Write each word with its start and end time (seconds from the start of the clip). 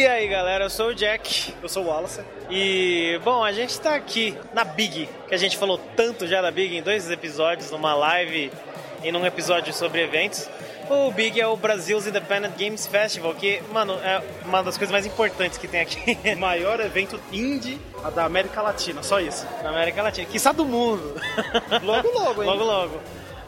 galera, 0.00 0.64
eu 0.64 0.70
sou 0.70 0.88
o 0.88 0.94
Jack. 0.94 1.52
Eu 1.62 1.68
sou 1.68 1.84
o 1.84 1.88
Wallace. 1.88 2.22
E, 2.50 3.20
bom, 3.22 3.44
a 3.44 3.52
gente 3.52 3.78
tá 3.78 3.94
aqui 3.94 4.34
na 4.54 4.64
Big, 4.64 5.06
que 5.28 5.34
a 5.34 5.36
gente 5.36 5.58
falou 5.58 5.78
tanto 5.94 6.26
já 6.26 6.40
da 6.40 6.50
Big 6.50 6.74
em 6.74 6.82
dois 6.82 7.10
episódios, 7.10 7.70
numa 7.70 7.94
live 7.94 8.50
e 9.04 9.12
num 9.12 9.26
episódio 9.26 9.72
sobre 9.74 10.02
eventos. 10.02 10.48
O 10.88 11.10
Big 11.10 11.38
é 11.38 11.46
o 11.46 11.56
Brasil's 11.56 12.06
Independent 12.06 12.54
Games 12.58 12.86
Festival, 12.86 13.34
que, 13.34 13.62
mano, 13.70 13.94
é 14.02 14.22
uma 14.46 14.62
das 14.62 14.78
coisas 14.78 14.90
mais 14.90 15.04
importantes 15.04 15.58
que 15.58 15.68
tem 15.68 15.80
aqui 15.82 16.18
O 16.24 16.36
maior 16.36 16.80
evento 16.80 17.20
indie 17.30 17.78
da 18.14 18.24
América 18.24 18.62
Latina, 18.62 19.02
só 19.02 19.20
isso. 19.20 19.46
na 19.62 19.68
América 19.70 20.02
Latina, 20.02 20.26
que 20.26 20.38
do 20.52 20.64
mundo. 20.64 21.20
Logo, 21.82 22.08
logo, 22.08 22.42
hein? 22.42 22.48
Logo, 22.48 22.64
logo. 22.64 23.00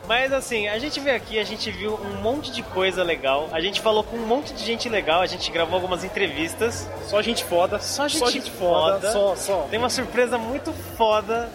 Mas 0.06 0.32
assim, 0.32 0.68
a 0.68 0.78
gente 0.78 1.00
veio 1.00 1.16
aqui, 1.16 1.38
a 1.38 1.44
gente 1.44 1.70
viu 1.70 1.94
um 1.94 2.20
monte 2.20 2.50
de 2.50 2.62
coisa 2.62 3.02
legal, 3.02 3.48
a 3.52 3.60
gente 3.60 3.80
falou 3.80 4.04
com 4.04 4.16
um 4.16 4.26
monte 4.26 4.52
de 4.52 4.64
gente 4.64 4.88
legal, 4.88 5.22
a 5.22 5.26
gente 5.26 5.50
gravou 5.50 5.76
algumas 5.76 6.04
entrevistas. 6.04 6.88
Só 7.08 7.22
gente 7.22 7.44
foda. 7.44 7.78
Só 7.80 8.06
gente 8.06 8.50
foda. 8.50 9.10
Só, 9.12 9.34
só. 9.34 9.66
Tem 9.70 9.78
uma 9.78 9.90
surpresa 9.90 10.36
muito 10.36 10.72
foda 10.96 11.48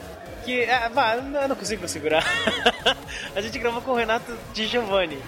que. 0.44 0.64
É, 0.64 0.90
vá, 0.90 1.16
eu 1.16 1.48
não 1.48 1.56
consigo 1.56 1.88
segurar. 1.88 2.24
a 3.36 3.42
gente 3.42 3.58
gravou 3.60 3.82
com 3.82 3.92
o 3.92 3.96
Renato 3.96 4.36
Di 4.54 4.66
Giovanni. 4.66 5.20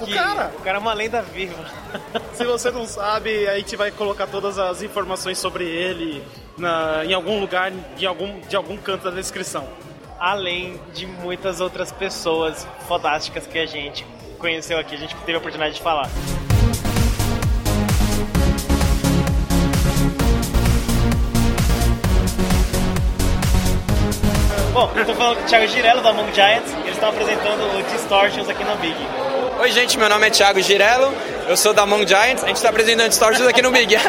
O 0.00 0.06
que- 0.06 0.14
cara, 0.14 0.52
O 0.56 0.62
cara 0.62 0.78
é 0.78 0.80
uma 0.80 0.94
lenda 0.94 1.22
viva. 1.22 1.64
se 2.34 2.44
você 2.44 2.70
não 2.70 2.86
sabe, 2.86 3.46
a 3.48 3.56
gente 3.56 3.76
vai 3.76 3.90
colocar 3.90 4.26
todas 4.26 4.58
as 4.58 4.82
informações 4.82 5.38
sobre 5.38 5.64
ele 5.64 6.24
na, 6.56 7.04
em 7.04 7.12
algum 7.14 7.38
lugar, 7.40 7.72
em 7.98 8.06
algum, 8.06 8.40
de 8.40 8.56
algum 8.56 8.76
canto 8.76 9.04
da 9.04 9.10
descrição. 9.10 9.68
Além 10.18 10.80
de 10.92 11.06
muitas 11.06 11.60
outras 11.60 11.92
pessoas 11.92 12.66
fodásticas 12.88 13.46
que 13.46 13.56
a 13.56 13.66
gente 13.66 14.04
conheceu 14.38 14.76
aqui, 14.76 14.96
a 14.96 14.98
gente 14.98 15.14
teve 15.14 15.34
a 15.34 15.38
oportunidade 15.38 15.76
de 15.76 15.80
falar. 15.80 16.10
Bom, 24.72 24.90
eu 24.96 25.14
falando 25.14 25.36
com 25.36 25.42
o 25.42 25.46
Thiago 25.46 25.66
Girello 25.68 26.02
da 26.02 26.10
Among 26.10 26.32
Giants 26.32 26.72
e 26.72 26.80
eles 26.80 26.94
estão 26.94 27.10
apresentando 27.10 27.78
o 27.78 27.82
Distortions 27.84 28.48
aqui 28.48 28.64
na 28.64 28.74
Big. 28.74 28.96
Oi, 29.60 29.70
gente, 29.70 29.96
meu 29.98 30.08
nome 30.08 30.26
é 30.26 30.30
Thiago 30.30 30.60
Girello, 30.60 31.12
eu 31.48 31.56
sou 31.56 31.72
da 31.72 31.82
Among 31.82 32.06
Giants, 32.06 32.44
a 32.44 32.48
gente 32.48 32.56
está 32.56 32.68
apresentando 32.68 33.08
Distortions 33.08 33.48
aqui 33.48 33.62
no 33.62 33.70
Big. 33.70 33.96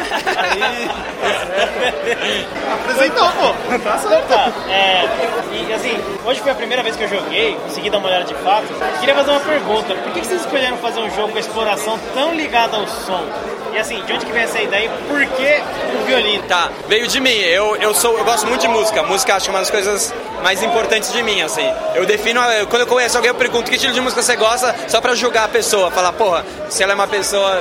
Apresentou, 2.70 3.30
pô. 3.32 3.54
Tá 3.78 3.98
certo. 3.98 4.28
Tá, 4.28 4.52
é, 4.68 5.08
e 5.50 5.72
assim, 5.72 5.98
hoje 6.24 6.40
foi 6.40 6.52
a 6.52 6.54
primeira 6.54 6.82
vez 6.82 6.96
que 6.96 7.04
eu 7.04 7.08
joguei, 7.08 7.54
consegui 7.56 7.88
dar 7.88 7.96
uma 7.96 8.08
olhada 8.08 8.24
de 8.24 8.34
fato. 8.34 8.66
Queria 9.00 9.14
fazer 9.14 9.30
uma 9.30 9.40
pergunta: 9.40 9.94
por 9.94 10.12
que 10.12 10.22
vocês 10.22 10.42
escolheram 10.42 10.76
fazer 10.76 11.00
um 11.00 11.10
jogo 11.16 11.30
com 11.30 11.38
a 11.38 11.40
exploração 11.40 11.98
tão 12.12 12.34
ligada 12.34 12.76
ao 12.76 12.86
som? 12.86 13.24
E 13.72 13.78
assim, 13.78 14.02
de 14.04 14.12
onde 14.12 14.26
que 14.26 14.32
vem 14.32 14.42
essa 14.42 14.60
ideia 14.60 14.86
e 14.86 14.90
por 15.08 15.24
que 15.24 15.62
o 15.98 16.04
violino? 16.04 16.42
Tá, 16.42 16.70
veio 16.88 17.08
de 17.08 17.20
mim. 17.20 17.38
Eu, 17.38 17.74
eu 17.76 17.94
sou, 17.94 18.18
eu 18.18 18.24
gosto 18.24 18.46
muito 18.46 18.60
de 18.60 18.68
música. 18.68 19.02
Música 19.02 19.36
acho 19.36 19.44
que 19.46 19.50
é 19.50 19.54
uma 19.54 19.60
das 19.60 19.70
coisas 19.70 20.12
mais 20.42 20.62
importantes 20.62 21.12
de 21.12 21.22
mim, 21.22 21.42
assim. 21.42 21.68
Eu 21.94 22.06
defino, 22.06 22.40
quando 22.68 22.82
eu 22.82 22.86
conheço 22.86 23.16
alguém, 23.16 23.30
eu 23.30 23.34
pergunto 23.34 23.70
que 23.70 23.76
estilo 23.76 23.92
de 23.92 24.00
música 24.00 24.22
você 24.22 24.36
gosta, 24.36 24.74
só 24.88 25.00
pra 25.00 25.14
julgar 25.14 25.44
a 25.44 25.48
pessoa, 25.48 25.90
falar, 25.90 26.12
porra, 26.12 26.44
se 26.68 26.82
ela 26.82 26.92
é 26.92 26.94
uma 26.94 27.06
pessoa 27.06 27.60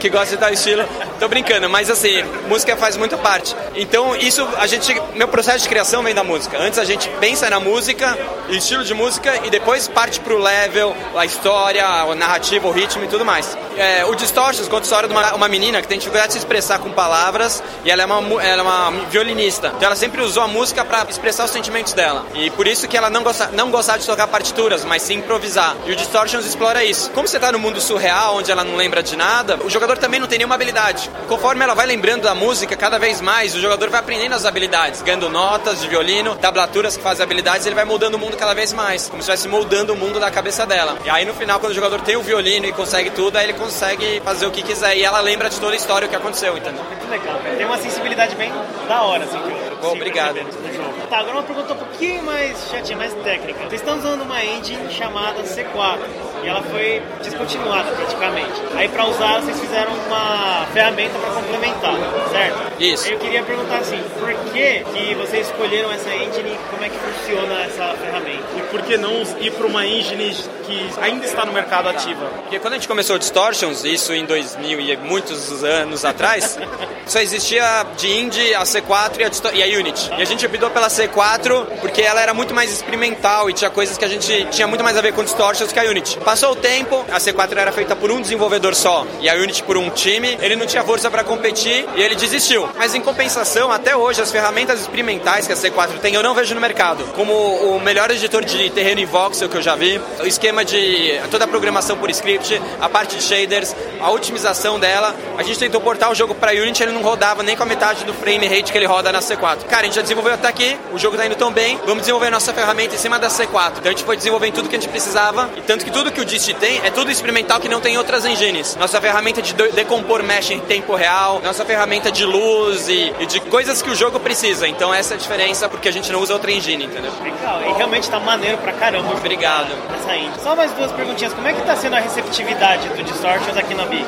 que 0.00 0.08
gosta 0.08 0.34
de 0.34 0.36
tal 0.36 0.52
estilo, 0.52 0.84
tô 1.18 1.28
brincando, 1.28 1.68
mas 1.68 1.90
assim, 1.90 2.22
música 2.48 2.76
faz 2.76 2.96
muita 2.96 3.16
parte. 3.16 3.54
Então, 3.74 4.14
isso 4.16 4.46
a 4.56 4.66
gente, 4.66 4.94
meu 5.14 5.28
processo 5.28 5.60
de 5.60 5.68
criação 5.68 6.02
vem 6.02 6.14
da 6.14 6.24
música. 6.24 6.58
Antes 6.58 6.78
a 6.78 6.84
gente 6.84 7.08
pensa 7.20 7.48
na 7.50 7.60
música, 7.60 8.16
estilo 8.48 8.84
de 8.84 8.94
música 8.94 9.40
e 9.44 9.50
depois 9.50 9.88
parte 9.88 10.20
pro 10.20 10.38
level, 10.38 10.96
a 11.16 11.24
história, 11.24 11.84
a 11.84 12.14
narrativa, 12.14 12.66
o 12.66 12.70
ritmo 12.70 13.04
e 13.04 13.08
tudo 13.08 13.24
mais. 13.24 13.56
É, 13.76 14.04
o 14.04 14.14
Distortions 14.14 14.68
conta 14.68 14.82
a 14.82 14.84
história 14.84 15.08
de 15.08 15.14
uma, 15.14 15.34
uma 15.34 15.48
menina 15.48 15.80
que 15.80 15.88
tem 15.88 15.98
dificuldade 15.98 16.28
de 16.28 16.32
se 16.34 16.38
expressar 16.38 16.78
com 16.78 16.90
palavras 16.90 17.62
e 17.84 17.90
ela 17.90 18.02
é 18.02 18.06
uma, 18.06 18.42
ela 18.42 18.60
é 18.60 18.62
uma 18.62 18.90
violinista. 19.08 19.68
Então 19.68 19.86
ela 19.86 19.96
sempre 19.96 20.22
usou 20.22 20.42
a 20.42 20.48
música 20.48 20.84
para 20.84 21.08
expressar 21.10 21.44
os 21.44 21.50
sentimentos 21.50 21.92
dela. 21.92 22.07
E 22.34 22.50
por 22.50 22.66
isso 22.66 22.86
que 22.88 22.96
ela 22.96 23.10
não, 23.10 23.22
gosta, 23.22 23.48
não 23.52 23.70
gostava 23.70 23.98
de 23.98 24.06
tocar 24.06 24.26
partituras, 24.26 24.84
mas 24.84 25.02
sim 25.02 25.14
improvisar. 25.14 25.76
E 25.86 25.92
o 25.92 25.96
Distortions 25.96 26.44
explora 26.44 26.84
isso. 26.84 27.10
Como 27.10 27.26
você 27.26 27.38
tá 27.38 27.52
no 27.52 27.58
mundo 27.58 27.80
surreal, 27.80 28.36
onde 28.36 28.50
ela 28.50 28.64
não 28.64 28.76
lembra 28.76 29.02
de 29.02 29.16
nada, 29.16 29.58
o 29.64 29.70
jogador 29.70 29.98
também 29.98 30.20
não 30.20 30.26
tem 30.26 30.38
nenhuma 30.38 30.54
habilidade. 30.54 31.10
Conforme 31.28 31.64
ela 31.64 31.74
vai 31.74 31.86
lembrando 31.86 32.22
da 32.22 32.34
música, 32.34 32.76
cada 32.76 32.98
vez 32.98 33.20
mais 33.20 33.54
o 33.54 33.60
jogador 33.60 33.90
vai 33.90 34.00
aprendendo 34.00 34.34
as 34.34 34.44
habilidades, 34.44 35.02
ganhando 35.02 35.28
notas 35.28 35.80
de 35.80 35.88
violino, 35.88 36.36
tablaturas 36.36 36.96
que 36.96 37.02
fazem 37.02 37.22
habilidades, 37.24 37.66
ele 37.66 37.74
vai 37.74 37.84
moldando 37.84 38.16
o 38.16 38.20
mundo 38.20 38.36
cada 38.36 38.54
vez 38.54 38.72
mais, 38.72 39.08
como 39.08 39.22
se 39.22 39.30
estivesse 39.30 39.48
moldando 39.48 39.92
o 39.92 39.96
mundo 39.96 40.20
da 40.20 40.30
cabeça 40.30 40.66
dela. 40.66 40.96
E 41.04 41.10
aí 41.10 41.24
no 41.24 41.34
final, 41.34 41.60
quando 41.60 41.72
o 41.72 41.74
jogador 41.74 42.00
tem 42.00 42.16
o 42.16 42.22
violino 42.22 42.66
e 42.66 42.72
consegue 42.72 43.10
tudo, 43.10 43.36
aí 43.36 43.44
ele 43.44 43.54
consegue 43.54 44.20
fazer 44.24 44.46
o 44.46 44.50
que 44.50 44.62
quiser. 44.62 44.96
E 44.96 45.04
ela 45.04 45.20
lembra 45.20 45.48
de 45.48 45.58
toda 45.58 45.72
a 45.72 45.76
história 45.76 46.06
o 46.06 46.08
que 46.08 46.16
aconteceu, 46.16 46.56
entendeu? 46.56 46.82
Muito 46.84 47.10
legal, 47.10 47.40
tem 47.56 47.66
uma 47.66 47.78
sensibilidade 47.78 48.34
bem 48.36 48.52
da 48.88 49.02
hora, 49.02 49.24
assim, 49.24 49.38
que 49.38 49.50
eu 49.50 49.67
Bom, 49.80 49.92
obrigado. 49.92 50.36
jogo. 50.36 51.06
Tá, 51.08 51.18
agora 51.20 51.36
uma 51.36 51.42
pergunta 51.42 51.72
um 51.72 51.76
pouquinho 51.76 52.22
mais 52.22 52.68
chatinha, 52.70 52.98
mais 52.98 53.14
técnica. 53.14 53.60
Vocês 53.60 53.80
estão 53.80 53.98
usando 53.98 54.22
uma 54.22 54.44
engine 54.44 54.92
chamada 54.92 55.42
C4 55.42 55.98
e 56.42 56.48
ela 56.48 56.62
foi 56.62 57.02
descontinuada 57.22 57.90
praticamente. 57.92 58.62
Aí 58.74 58.88
pra 58.88 59.06
usar 59.06 59.40
vocês 59.40 59.58
fizeram 59.58 59.92
uma 60.06 60.66
ferramenta 60.72 61.18
pra 61.18 61.30
complementar, 61.30 61.94
certo? 62.30 62.82
Isso. 62.82 63.08
Eu 63.08 63.18
queria 63.18 63.42
perguntar 63.42 63.78
assim, 63.78 64.02
por 64.18 64.32
que 64.52 64.84
que 64.92 65.14
vocês 65.14 65.46
escolheram 65.46 65.90
essa 65.92 66.14
engine 66.14 66.50
e 66.50 66.58
como 66.70 66.84
é 66.84 66.88
que 66.88 66.98
funciona 66.98 67.62
essa 67.62 67.94
ferramenta? 67.96 68.44
E 68.56 68.62
por 68.70 68.82
que 68.82 68.96
não 68.96 69.22
ir 69.40 69.52
para 69.52 69.66
uma 69.66 69.86
engine 69.86 70.34
que 70.64 70.90
ainda 71.00 71.24
está 71.24 71.44
no 71.44 71.52
mercado 71.52 71.88
ativa? 71.88 72.26
Porque 72.42 72.58
quando 72.58 72.74
a 72.74 72.76
gente 72.76 72.88
começou 72.88 73.16
o 73.16 73.18
Distortions, 73.18 73.84
isso 73.84 74.12
em 74.12 74.24
2000 74.24 74.80
e 74.80 74.96
muitos 74.98 75.64
anos 75.64 76.04
atrás, 76.04 76.58
só 77.06 77.20
existia 77.20 77.86
de 77.96 78.10
indie 78.10 78.54
a 78.54 78.62
C4 78.62 79.18
e 79.18 79.24
a, 79.24 79.54
e 79.54 79.62
a 79.62 79.67
Unity. 79.76 80.10
E 80.18 80.22
a 80.22 80.24
gente 80.24 80.44
optou 80.46 80.70
pela 80.70 80.88
C4 80.88 81.66
porque 81.80 82.02
ela 82.02 82.20
era 82.20 82.34
muito 82.34 82.54
mais 82.54 82.72
experimental 82.72 83.48
e 83.50 83.52
tinha 83.52 83.70
coisas 83.70 83.96
que 83.96 84.04
a 84.04 84.08
gente 84.08 84.46
tinha 84.50 84.66
muito 84.66 84.82
mais 84.84 84.96
a 84.96 85.00
ver 85.00 85.12
com 85.12 85.22
Distortions 85.22 85.72
que 85.72 85.78
a 85.78 85.84
Unity. 85.84 86.18
Passou 86.18 86.52
o 86.52 86.56
tempo, 86.56 87.04
a 87.10 87.18
C4 87.18 87.56
era 87.56 87.72
feita 87.72 87.94
por 87.96 88.10
um 88.10 88.20
desenvolvedor 88.20 88.74
só 88.74 89.06
e 89.20 89.28
a 89.28 89.34
Unity 89.34 89.62
por 89.62 89.76
um 89.76 89.90
time, 89.90 90.38
ele 90.40 90.56
não 90.56 90.66
tinha 90.66 90.82
força 90.82 91.10
para 91.10 91.24
competir 91.24 91.86
e 91.96 92.02
ele 92.02 92.14
desistiu. 92.14 92.68
Mas 92.76 92.94
em 92.94 93.00
compensação, 93.00 93.70
até 93.70 93.96
hoje, 93.96 94.20
as 94.20 94.30
ferramentas 94.30 94.80
experimentais 94.80 95.46
que 95.46 95.52
a 95.52 95.56
C4 95.56 95.98
tem 96.00 96.14
eu 96.14 96.22
não 96.22 96.34
vejo 96.34 96.54
no 96.54 96.60
mercado. 96.60 97.04
Como 97.14 97.32
o 97.32 97.80
melhor 97.80 98.10
editor 98.10 98.44
de 98.44 98.70
terreno 98.70 99.00
em 99.00 99.06
voxel 99.06 99.48
que 99.48 99.56
eu 99.56 99.62
já 99.62 99.74
vi, 99.74 100.00
o 100.20 100.26
esquema 100.26 100.64
de 100.64 101.20
toda 101.30 101.44
a 101.44 101.48
programação 101.48 101.96
por 101.96 102.10
script, 102.10 102.60
a 102.80 102.88
parte 102.88 103.16
de 103.16 103.22
shaders, 103.22 103.74
a 104.00 104.10
otimização 104.10 104.78
dela. 104.78 105.14
A 105.36 105.42
gente 105.42 105.58
tentou 105.58 105.80
portar 105.80 106.10
o 106.10 106.14
jogo 106.14 106.34
para 106.34 106.52
Unity, 106.52 106.82
ele 106.82 106.92
não 106.92 107.02
rodava 107.02 107.42
nem 107.42 107.56
com 107.56 107.62
a 107.62 107.66
metade 107.66 108.04
do 108.04 108.14
frame 108.14 108.46
rate 108.46 108.72
que 108.72 108.78
ele 108.78 108.86
roda 108.86 109.12
na 109.12 109.20
C4. 109.20 109.57
Cara, 109.68 109.82
a 109.82 109.84
gente 109.84 109.94
já 109.94 110.02
desenvolveu 110.02 110.34
até 110.34 110.48
aqui, 110.48 110.78
o 110.92 110.98
jogo 110.98 111.16
tá 111.16 111.26
indo 111.26 111.36
tão 111.36 111.52
bem, 111.52 111.78
vamos 111.84 112.00
desenvolver 112.00 112.30
nossa 112.30 112.52
ferramenta 112.52 112.94
em 112.94 112.98
cima 112.98 113.18
da 113.18 113.28
C4. 113.28 113.78
Então 113.78 113.86
a 113.86 113.90
gente 113.90 114.04
foi 114.04 114.16
desenvolvendo 114.16 114.54
tudo 114.54 114.68
que 114.68 114.76
a 114.76 114.80
gente 114.80 114.90
precisava, 114.90 115.50
e 115.56 115.60
tanto 115.62 115.84
que 115.84 115.90
tudo 115.90 116.10
que 116.10 116.20
o 116.20 116.24
Dist 116.24 116.52
tem 116.54 116.80
é 116.84 116.90
tudo 116.90 117.10
experimental 117.10 117.60
que 117.60 117.68
não 117.68 117.80
tem 117.80 117.94
em 117.94 117.98
outras 117.98 118.24
engines. 118.24 118.76
Nossa 118.76 119.00
ferramenta 119.00 119.42
de 119.42 119.52
decompor 119.54 120.22
mesh 120.22 120.50
em 120.50 120.60
tempo 120.60 120.94
real, 120.94 121.40
nossa 121.42 121.64
ferramenta 121.64 122.10
de 122.10 122.24
luz 122.24 122.88
e, 122.88 123.12
e 123.20 123.26
de 123.26 123.40
coisas 123.40 123.82
que 123.82 123.90
o 123.90 123.94
jogo 123.94 124.18
precisa. 124.20 124.66
Então 124.66 124.92
essa 124.92 125.14
é 125.14 125.16
a 125.16 125.18
diferença, 125.18 125.68
porque 125.68 125.88
a 125.88 125.92
gente 125.92 126.10
não 126.12 126.20
usa 126.20 126.32
outra 126.32 126.50
engine, 126.50 126.84
entendeu? 126.84 127.12
Legal, 127.22 127.62
e 127.62 127.72
realmente 127.76 128.08
tá 128.08 128.18
maneiro 128.18 128.58
pra 128.58 128.72
caramba. 128.72 129.12
Obrigado. 129.14 129.70
Essa 130.00 130.16
indie. 130.16 130.40
Só 130.42 130.56
mais 130.56 130.72
duas 130.72 130.92
perguntinhas. 130.92 131.32
Como 131.32 131.46
é 131.46 131.52
que 131.52 131.62
tá 131.62 131.76
sendo 131.76 131.96
a 131.96 132.00
receptividade 132.00 132.88
do 132.88 133.02
Distortions 133.02 133.56
aqui 133.56 133.74
na 133.74 133.84
Big? 133.86 134.06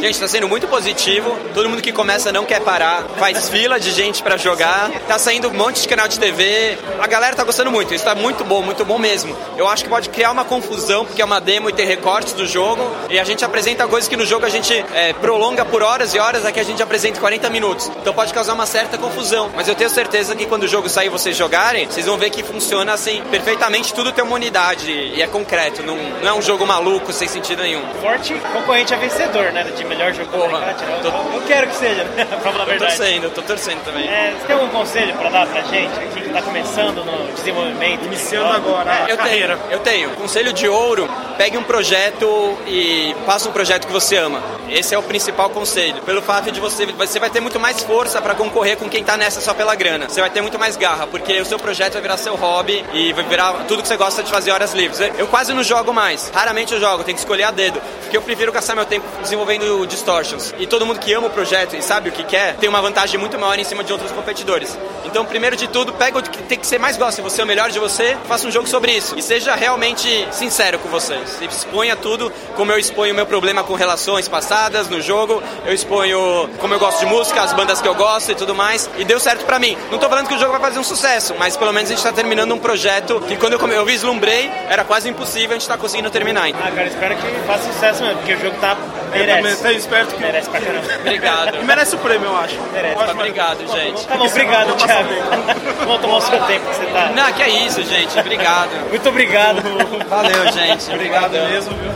Gente, 0.00 0.10
está 0.10 0.28
sendo 0.28 0.46
muito 0.46 0.68
positivo. 0.68 1.34
Todo 1.54 1.68
mundo 1.70 1.80
que 1.80 1.90
começa 1.90 2.30
não 2.30 2.44
quer 2.44 2.60
parar. 2.60 3.02
Faz 3.16 3.48
fila 3.48 3.80
de 3.80 3.90
gente 3.90 4.22
pra 4.22 4.36
jogar. 4.36 4.90
Tá 5.08 5.18
saindo 5.18 5.48
um 5.48 5.54
monte 5.54 5.80
de 5.80 5.88
canal 5.88 6.06
de 6.06 6.18
TV. 6.18 6.76
A 7.00 7.06
galera 7.06 7.34
tá 7.34 7.42
gostando 7.44 7.70
muito. 7.70 7.94
Isso 7.94 8.04
tá 8.04 8.14
muito 8.14 8.44
bom, 8.44 8.62
muito 8.62 8.84
bom 8.84 8.98
mesmo. 8.98 9.34
Eu 9.56 9.66
acho 9.66 9.82
que 9.84 9.88
pode 9.88 10.10
criar 10.10 10.30
uma 10.32 10.44
confusão, 10.44 11.06
porque 11.06 11.22
é 11.22 11.24
uma 11.24 11.40
demo 11.40 11.70
e 11.70 11.72
ter 11.72 11.86
recortes 11.86 12.34
do 12.34 12.46
jogo. 12.46 12.82
E 13.08 13.18
a 13.18 13.24
gente 13.24 13.42
apresenta 13.42 13.86
coisas 13.86 14.06
que 14.06 14.16
no 14.16 14.26
jogo 14.26 14.44
a 14.44 14.50
gente 14.50 14.74
é, 14.92 15.14
prolonga 15.14 15.64
por 15.64 15.82
horas 15.82 16.14
e 16.14 16.18
horas, 16.18 16.44
aqui 16.44 16.60
a 16.60 16.64
gente 16.64 16.82
apresenta 16.82 17.16
em 17.16 17.20
40 17.20 17.48
minutos. 17.48 17.90
Então 18.00 18.12
pode 18.12 18.34
causar 18.34 18.52
uma 18.52 18.66
certa 18.66 18.98
confusão. 18.98 19.50
Mas 19.56 19.66
eu 19.66 19.74
tenho 19.74 19.88
certeza 19.88 20.36
que 20.36 20.44
quando 20.44 20.64
o 20.64 20.68
jogo 20.68 20.90
sair 20.90 21.06
e 21.06 21.10
vocês 21.10 21.34
jogarem, 21.34 21.86
vocês 21.86 22.04
vão 22.04 22.18
ver 22.18 22.28
que 22.28 22.42
funciona 22.42 22.92
assim 22.92 23.22
perfeitamente. 23.30 23.94
Tudo 23.94 24.12
tem 24.12 24.22
uma 24.22 24.34
unidade 24.34 24.90
e 24.90 25.22
é 25.22 25.26
concreto. 25.26 25.82
Não, 25.82 25.96
não 25.96 26.28
é 26.28 26.34
um 26.34 26.42
jogo 26.42 26.66
maluco 26.66 27.12
sem 27.14 27.26
sentido 27.26 27.62
nenhum. 27.62 27.82
Forte 28.02 28.34
concorrente 28.52 28.92
a 28.92 28.98
vencedor, 28.98 29.52
né? 29.52 29.64
De 29.64 29.86
melhor 29.96 30.12
jogo 30.12 30.30
Porra, 30.30 30.74
tô- 31.02 31.08
eu 31.36 31.42
quero 31.46 31.66
que 31.68 31.76
seja, 31.76 32.04
né? 32.04 32.24
pra 32.28 32.38
falar 32.38 32.56
a 32.56 32.58
Tô 32.60 32.64
verdade. 32.66 32.96
torcendo, 32.96 33.30
tô 33.34 33.42
torcendo 33.42 33.84
também. 33.84 34.08
É, 34.08 34.34
você 34.38 34.46
tem 34.46 34.56
algum 34.56 34.68
conselho 34.68 35.14
pra 35.14 35.30
dar 35.30 35.46
pra 35.46 35.62
gente 35.62 35.98
aqui 35.98 36.20
que 36.20 36.28
tá 36.30 36.42
começando 36.42 37.04
no 37.04 37.32
desenvolvimento? 37.34 38.04
Iniciando 38.04 38.52
agora. 38.52 39.06
É, 39.08 39.12
Eu 39.12 39.16
tenho, 39.16 39.58
eu 39.70 39.78
tenho. 39.80 40.10
Conselho 40.10 40.52
de 40.52 40.68
ouro, 40.68 41.08
pegue 41.38 41.56
um 41.56 41.62
projeto 41.62 42.56
e 42.66 43.14
faça 43.24 43.48
um 43.48 43.52
projeto 43.52 43.86
que 43.86 43.92
você 43.92 44.16
ama. 44.16 44.42
Esse 44.68 44.94
é 44.94 44.98
o 44.98 45.02
principal 45.02 45.48
conselho. 45.50 46.02
Pelo 46.02 46.20
fato 46.20 46.50
de 46.50 46.60
você, 46.60 46.86
você 46.86 47.18
vai 47.18 47.30
ter 47.30 47.40
muito 47.40 47.58
mais 47.60 47.82
força 47.82 48.20
para 48.20 48.34
concorrer 48.34 48.76
com 48.76 48.88
quem 48.88 49.02
tá 49.04 49.16
nessa 49.16 49.40
só 49.40 49.54
pela 49.54 49.74
grana. 49.74 50.08
Você 50.08 50.20
vai 50.20 50.30
ter 50.30 50.40
muito 50.42 50.58
mais 50.58 50.76
garra, 50.76 51.06
porque 51.06 51.40
o 51.40 51.44
seu 51.44 51.58
projeto 51.58 51.94
vai 51.94 52.02
virar 52.02 52.16
seu 52.16 52.34
hobby 52.34 52.84
e 52.92 53.12
vai 53.12 53.24
virar 53.24 53.52
tudo 53.68 53.82
que 53.82 53.88
você 53.88 53.96
gosta 53.96 54.22
de 54.22 54.30
fazer 54.30 54.50
horas 54.50 54.72
livres. 54.74 55.00
Eu 55.16 55.26
quase 55.28 55.52
não 55.54 55.62
jogo 55.62 55.92
mais. 55.92 56.30
Raramente 56.34 56.74
eu 56.74 56.80
jogo, 56.80 57.04
tenho 57.04 57.14
que 57.16 57.20
escolher 57.22 57.44
a 57.44 57.50
dedo. 57.50 57.80
Porque 58.02 58.16
eu 58.16 58.22
prefiro 58.22 58.52
gastar 58.52 58.74
meu 58.74 58.84
tempo 58.84 59.04
desenvolvendo 59.22 59.75
do 59.76 59.86
Distortions. 59.86 60.54
E 60.58 60.66
todo 60.66 60.86
mundo 60.86 60.98
que 60.98 61.12
ama 61.12 61.26
o 61.26 61.30
projeto 61.30 61.76
e 61.76 61.82
sabe 61.82 62.08
o 62.08 62.12
que 62.12 62.24
quer, 62.24 62.56
tem 62.56 62.68
uma 62.68 62.80
vantagem 62.80 63.18
muito 63.18 63.38
maior 63.38 63.58
em 63.58 63.64
cima 63.64 63.84
de 63.84 63.92
outros 63.92 64.10
competidores. 64.10 64.78
Então, 65.04 65.24
primeiro 65.24 65.56
de 65.56 65.68
tudo, 65.68 65.92
pega 65.92 66.18
o 66.18 66.22
que 66.22 66.42
tem 66.44 66.58
que 66.58 66.66
ser 66.66 66.78
mais 66.78 66.96
gosta. 66.96 67.16
Se 67.16 67.22
você 67.22 67.40
é 67.40 67.44
o 67.44 67.46
melhor 67.46 67.70
de 67.70 67.78
você, 67.78 68.16
faça 68.26 68.46
um 68.46 68.50
jogo 68.50 68.66
sobre 68.66 68.92
isso. 68.92 69.18
E 69.18 69.22
seja 69.22 69.54
realmente 69.54 70.28
sincero 70.32 70.78
com 70.78 70.88
vocês. 70.88 71.40
Exponha 71.40 71.96
tudo, 71.96 72.32
como 72.54 72.72
eu 72.72 72.78
exponho 72.78 73.12
o 73.12 73.16
meu 73.16 73.26
problema 73.26 73.62
com 73.62 73.74
relações 73.74 74.28
passadas 74.28 74.88
no 74.88 75.00
jogo, 75.00 75.42
eu 75.64 75.72
exponho 75.72 76.48
como 76.58 76.74
eu 76.74 76.78
gosto 76.78 77.00
de 77.00 77.06
música, 77.06 77.42
as 77.42 77.52
bandas 77.52 77.80
que 77.80 77.88
eu 77.88 77.94
gosto 77.94 78.32
e 78.32 78.34
tudo 78.34 78.54
mais. 78.54 78.88
E 78.98 79.04
deu 79.04 79.20
certo 79.20 79.44
pra 79.44 79.58
mim. 79.58 79.76
Não 79.90 79.98
tô 79.98 80.08
falando 80.08 80.28
que 80.28 80.34
o 80.34 80.38
jogo 80.38 80.52
vai 80.52 80.60
fazer 80.60 80.78
um 80.78 80.84
sucesso, 80.84 81.34
mas 81.38 81.56
pelo 81.56 81.72
menos 81.72 81.90
a 81.90 81.94
gente 81.94 82.02
tá 82.02 82.12
terminando 82.12 82.52
um 82.52 82.58
projeto 82.58 83.20
que 83.26 83.36
quando 83.36 83.54
eu, 83.54 83.58
come... 83.58 83.74
eu 83.74 83.84
vislumbrei, 83.84 84.50
era 84.68 84.84
quase 84.84 85.08
impossível, 85.08 85.56
a 85.56 85.58
gente 85.58 85.68
tá 85.68 85.76
conseguindo 85.76 86.10
terminar. 86.10 86.48
Ah, 86.48 86.70
cara, 86.70 86.86
espero 86.86 87.16
que 87.16 87.46
faça 87.46 87.72
sucesso 87.72 88.02
mesmo, 88.02 88.18
porque 88.18 88.34
o 88.34 88.40
jogo 88.40 88.56
tá. 88.60 88.76
Merece. 89.10 89.65
Também 89.66 89.78
esperto 89.78 90.14
que. 90.14 90.20
Merece 90.20 90.48
pra 90.48 90.60
caramba. 90.60 90.94
Obrigado. 91.00 91.56
E 91.56 91.64
merece 91.64 91.96
o 91.96 91.98
prêmio, 91.98 92.28
eu 92.28 92.36
acho. 92.36 92.60
Merece. 92.72 93.02
Acho 93.02 93.12
Obrigado, 93.12 93.66
gente. 93.66 94.06
Tá 94.06 94.16
bom, 94.16 94.26
obrigado, 94.26 94.76
Thiago. 94.76 95.08
Vamos 95.84 96.00
tomar 96.00 96.16
o 96.18 96.20
seu 96.20 96.40
tempo 96.44 96.66
que 96.66 96.76
você 96.76 96.86
tá. 96.86 97.10
Não, 97.10 97.32
que 97.32 97.42
é 97.42 97.48
isso, 97.66 97.82
gente. 97.82 98.16
Obrigado. 98.16 98.70
Muito 98.88 99.08
obrigado. 99.08 99.62
Valeu, 100.08 100.52
gente. 100.52 100.88
Obrigado 100.92 101.34
Obrigadão. 101.34 101.48
mesmo, 101.48 101.74
viu? 101.74 101.92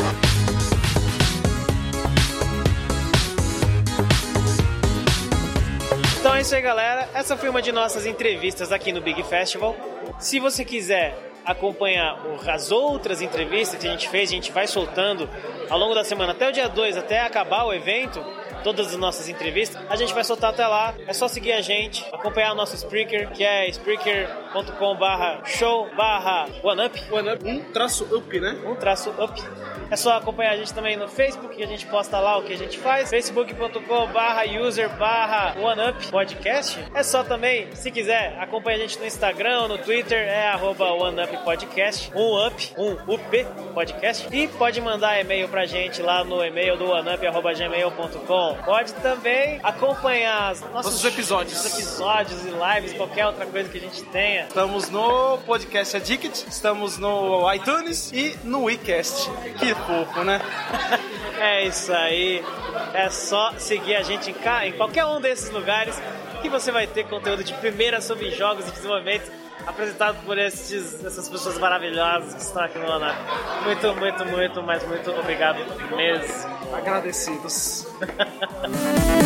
Então 6.19 6.35
é 6.35 6.41
isso 6.41 6.55
aí, 6.57 6.61
galera. 6.61 7.09
Essa 7.15 7.37
foi 7.37 7.49
uma 7.49 7.63
de 7.63 7.71
nossas 7.71 8.05
entrevistas 8.05 8.73
aqui 8.73 8.91
no 8.91 9.01
Big 9.01 9.23
Festival. 9.23 9.77
Se 10.19 10.41
você 10.41 10.65
quiser 10.65 11.30
acompanhar 11.50 12.19
as 12.49 12.70
outras 12.70 13.20
entrevistas 13.20 13.81
que 13.81 13.87
a 13.87 13.91
gente 13.91 14.08
fez, 14.08 14.31
a 14.31 14.32
gente 14.32 14.52
vai 14.52 14.67
soltando 14.67 15.29
ao 15.69 15.79
longo 15.79 15.94
da 15.94 16.05
semana, 16.05 16.32
até 16.32 16.49
o 16.49 16.52
dia 16.52 16.69
2, 16.69 16.97
até 16.97 17.20
acabar 17.20 17.64
o 17.64 17.73
evento, 17.73 18.25
todas 18.62 18.88
as 18.88 18.97
nossas 18.97 19.29
entrevistas, 19.29 19.81
a 19.88 19.97
gente 19.97 20.12
vai 20.12 20.25
soltar 20.25 20.50
até 20.50 20.67
lá. 20.67 20.94
É 21.06 21.12
só 21.12 21.29
seguir 21.29 21.52
a 21.52 21.61
gente, 21.61 22.05
acompanhar 22.12 22.52
o 22.52 22.55
nosso 22.55 22.75
Spreaker, 22.75 23.31
que 23.31 23.44
é 23.44 23.69
spreaker.com 23.69 24.97
barra 24.97 25.43
show 25.44 25.88
barra 25.97 26.47
oneup, 26.62 26.94
Um 27.44 27.73
traço 27.73 28.05
up, 28.14 28.41
né? 28.41 28.58
um 28.64 28.75
traço 28.75 29.11
up. 29.11 29.41
É 29.91 29.97
só 29.97 30.17
acompanhar 30.17 30.53
a 30.53 30.57
gente 30.57 30.73
também 30.73 30.97
no 30.97 31.09
Facebook, 31.09 31.57
que 31.57 31.63
a 31.63 31.67
gente 31.67 31.85
posta 31.87 32.19
lá 32.21 32.39
o 32.39 32.43
que 32.43 32.53
a 32.53 32.57
gente 32.57 32.79
faz. 32.79 33.11
facebook.com 33.11 34.07
barra 34.13 34.45
user 34.45 34.89
barra 34.97 35.57
oneup 35.61 36.01
podcast. 36.11 36.79
É 36.95 37.03
só 37.03 37.25
também, 37.25 37.69
se 37.75 37.91
quiser, 37.91 38.37
acompanha 38.39 38.77
a 38.77 38.81
gente 38.81 38.99
no 38.99 39.07
Instagram, 39.07 39.69
no 39.69 39.79
Twitter, 39.79 40.19
é 40.19 40.49
arroba 40.49 40.85
oneup 40.93 41.31
podcast, 41.45 42.11
um 42.15 42.47
up, 42.47 42.73
um 42.79 42.93
up 43.13 43.47
podcast. 43.75 44.29
E 44.31 44.47
pode 44.49 44.81
mandar 44.81 45.21
e-mail 45.21 45.49
pra 45.49 45.67
gente 45.67 46.01
lá 46.03 46.23
no 46.23 46.45
e-mail 46.45 46.77
do 46.77 46.89
oneup.gmail.com. 46.91 48.57
Pode 48.65 48.93
também 48.95 49.61
acompanhar 49.63 50.53
os 50.53 50.61
nossos 50.61 50.75
Nossos 50.91 51.05
episódios. 51.05 51.65
episódios 51.67 52.45
e 52.45 52.51
lives, 52.51 52.93
qualquer 52.95 53.27
outra 53.27 53.47
coisa 53.47 53.69
que 53.69 53.79
a 53.79 53.81
gente 53.81 54.03
tenha. 54.05 54.47
Estamos 54.47 54.89
no 54.91 55.39
Podcast 55.39 55.97
Addict, 55.97 56.47
estamos 56.49 56.99
no 56.99 57.53
iTunes 57.53 58.13
e 58.13 58.39
no 58.45 58.65
WeCast. 58.65 59.31
Que 59.59 59.75
fofo, 59.81 60.23
né? 60.25 60.41
É 61.43 61.65
isso 61.65 61.91
aí. 61.91 62.44
É 62.93 63.09
só 63.09 63.55
seguir 63.56 63.97
a 63.97 64.03
gente 64.03 64.31
em, 64.31 64.35
ca- 64.35 64.67
em 64.67 64.73
qualquer 64.73 65.06
um 65.06 65.19
desses 65.23 65.49
lugares 65.50 65.99
que 66.43 66.50
você 66.50 66.71
vai 66.71 66.87
ter 66.87 67.05
conteúdo 67.06 67.43
de 67.43 67.55
primeira 67.55 67.99
sobre 68.03 68.31
jogos 68.31 68.69
e 68.69 68.71
desenvolvimento 68.73 69.32
apresentado 69.67 70.19
por 70.27 70.37
esses, 70.37 71.03
essas 71.03 71.31
pessoas 71.31 71.59
maravilhosas 71.59 72.35
que 72.35 72.43
estão 72.43 72.62
aqui 72.62 72.79
no 72.79 72.93
Anap. 72.93 73.17
Muito, 73.65 73.94
muito, 73.94 74.25
muito, 74.27 74.62
mas 74.62 74.87
muito 74.87 75.11
obrigado 75.12 75.59
mesmo. 75.97 76.50
Agradecidos. 76.75 77.87